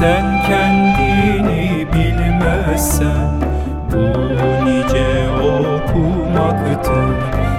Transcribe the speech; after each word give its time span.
Sen 0.00 0.42
kendini 0.48 1.86
bilmezsen 1.92 3.30
Bu 3.92 4.04
nice 4.64 5.28
okumaktır. 5.38 7.16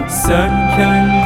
Sen 0.10 0.52
kendini 0.78 1.21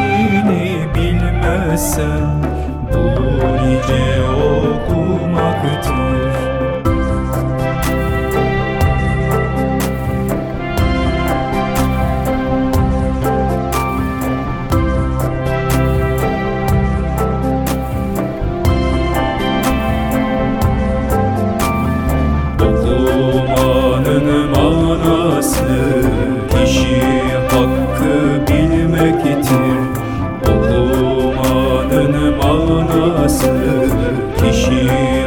kişi 34.38 35.25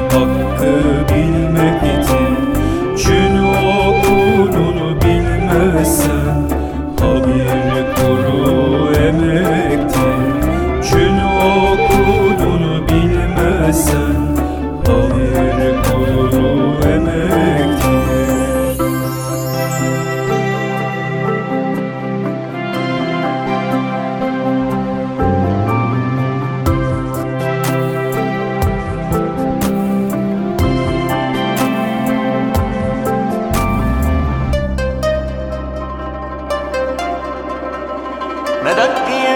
Neden? 38.64 38.90
Diye 39.06 39.27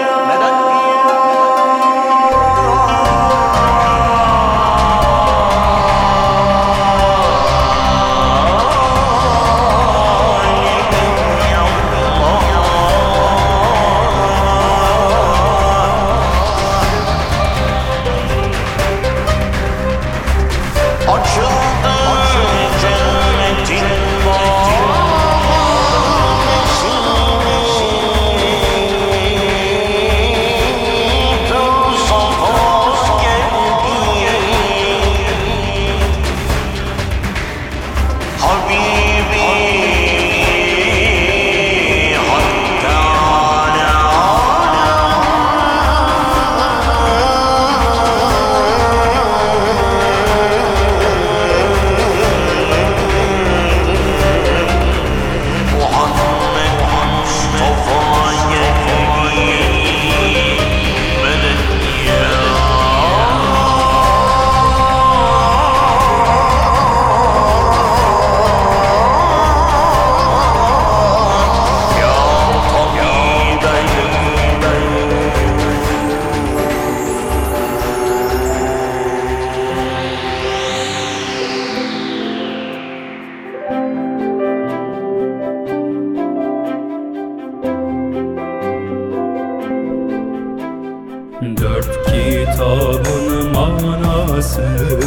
manası 94.43 94.99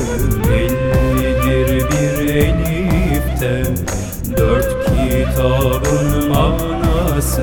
bellidir 0.48 1.90
bir 1.90 2.34
elifte. 2.34 3.64
Dört 4.36 4.86
kitabın 4.86 6.28
manası 6.28 7.42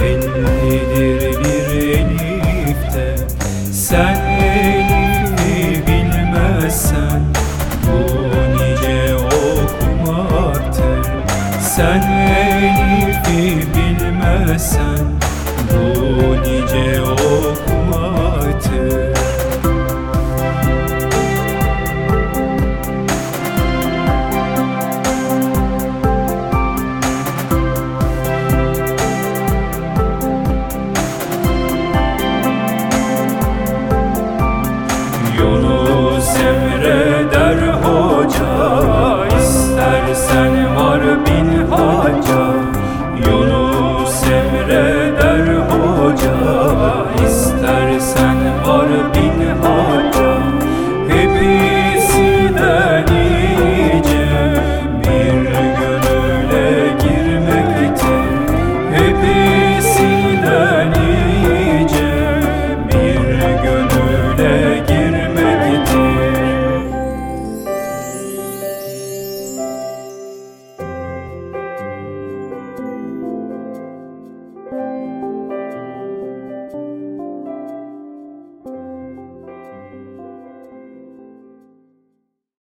bellidir 0.00 1.20
bir 1.44 1.66
elifte. 1.88 3.16
Sen 3.72 4.16
elifi 4.40 5.86
bilmezsen 5.86 7.22
bu 7.86 7.98
nice 8.56 9.14
okumaktır. 9.14 11.02
Sen 11.60 12.02
elifi 12.02 13.66
bilmezsen 13.74 15.04
bu 15.70 15.82
nice 16.42 17.02
okumaktır 17.02 17.72